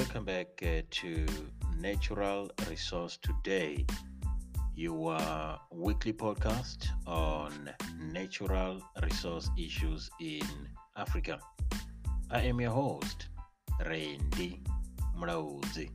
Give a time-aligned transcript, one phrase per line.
[0.00, 1.26] welcome back uh, to
[1.78, 3.84] Natural Resource Today,
[4.74, 5.18] your
[5.70, 7.68] weekly podcast on
[7.98, 10.40] natural resource issues in
[10.96, 11.38] Africa.
[12.30, 13.26] I am your host,
[13.84, 14.62] Randy
[15.18, 15.90] Mrauzi.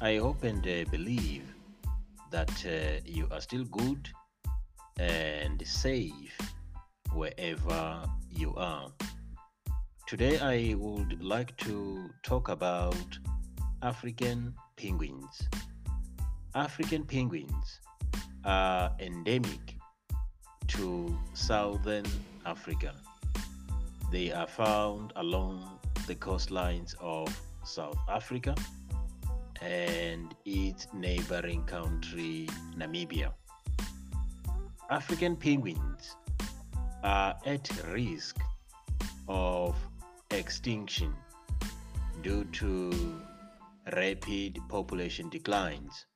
[0.00, 1.52] I hope and uh, believe
[2.30, 4.08] that uh, you are still good
[5.00, 6.38] and safe
[7.12, 8.88] wherever you are.
[10.06, 13.18] Today, I would like to talk about
[13.80, 15.48] African penguins.
[16.54, 17.80] African penguins
[18.44, 19.76] are endemic
[20.68, 22.04] to southern
[22.44, 22.92] Africa.
[24.12, 27.26] They are found along the coastlines of
[27.64, 28.54] South Africa
[29.62, 32.46] and its neighboring country,
[32.76, 33.32] Namibia.
[34.90, 36.14] African penguins
[37.02, 38.36] are at risk
[39.28, 39.74] of
[40.34, 41.14] extinction
[42.22, 43.20] due to
[43.92, 46.06] rapid population declines.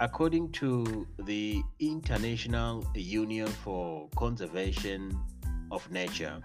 [0.00, 5.18] According to the International Union for Conservation
[5.70, 6.40] of Nature,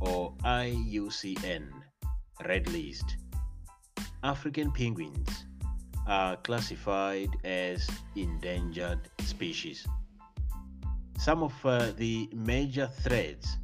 [0.00, 1.68] or IUCN
[2.46, 3.16] Red List,
[4.22, 5.44] African penguins
[6.06, 9.86] are classified as endangered species.
[11.18, 13.56] Some of uh, the major threats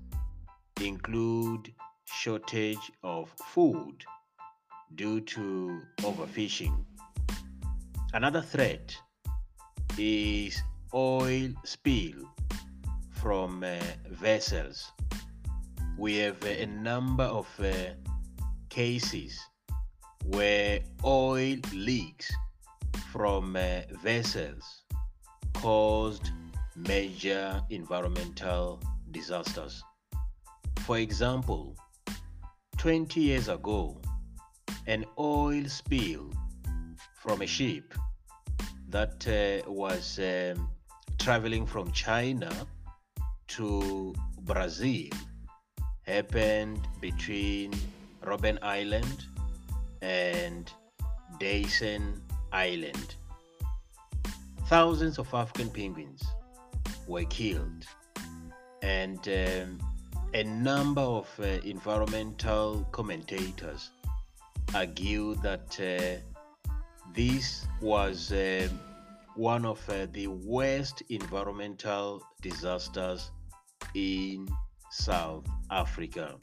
[0.80, 1.72] include
[2.12, 4.04] shortage of food
[4.94, 6.84] due to overfishing.
[8.12, 8.96] Another threat
[9.98, 10.60] is
[10.92, 12.34] oil spill
[13.12, 13.78] from uh,
[14.10, 14.92] vessels.
[15.96, 17.94] We have a number of uh,
[18.68, 19.38] cases
[20.24, 22.30] where oil leaks
[23.12, 24.82] from uh, vessels
[25.54, 26.30] caused
[26.76, 29.82] major environmental disasters.
[30.80, 31.76] For example,
[32.80, 33.94] 20 years ago,
[34.86, 36.30] an oil spill
[37.14, 37.92] from a ship
[38.88, 40.66] that uh, was um,
[41.18, 42.50] traveling from China
[43.48, 45.10] to Brazil
[46.06, 47.70] happened between
[48.22, 49.26] Robben Island
[50.00, 50.72] and
[51.38, 52.18] Dassen
[52.50, 53.14] Island.
[54.68, 56.22] Thousands of African penguins
[57.06, 57.84] were killed,
[58.80, 59.89] and um,
[60.32, 63.90] a number of uh, environmental commentators
[64.74, 66.70] argue that uh,
[67.12, 68.68] this was uh,
[69.34, 73.32] one of uh, the worst environmental disasters
[73.94, 74.48] in
[74.92, 76.36] South Africa.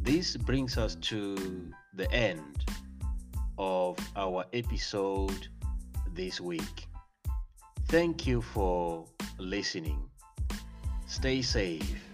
[0.00, 2.64] This brings us to the end
[3.58, 5.48] of our episode
[6.14, 6.86] this week.
[7.88, 9.04] Thank you for
[9.38, 10.08] listening.
[11.06, 12.13] Stay safe